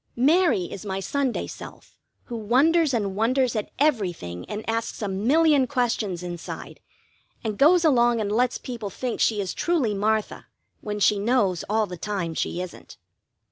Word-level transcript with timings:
Mary 0.15 0.63
is 0.63 0.83
my 0.83 0.99
Sunday 0.99 1.45
self 1.45 1.95
who 2.23 2.35
wonders 2.35 2.91
and 2.91 3.15
wonders 3.15 3.55
at 3.55 3.69
everything 3.77 4.43
and 4.49 4.67
asks 4.67 4.99
a 5.03 5.07
million 5.07 5.67
questions 5.67 6.23
inside, 6.23 6.79
and 7.43 7.59
goes 7.59 7.85
along 7.85 8.19
and 8.19 8.31
lets 8.31 8.57
people 8.57 8.89
think 8.89 9.19
she 9.19 9.39
is 9.39 9.53
truly 9.53 9.93
Martha 9.93 10.47
when 10.79 10.99
she 10.99 11.19
knows 11.19 11.63
all 11.69 11.85
the 11.85 11.97
time 11.97 12.33
she 12.33 12.59
isn't. 12.63 12.97